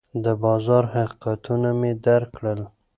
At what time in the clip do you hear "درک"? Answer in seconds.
2.05-2.29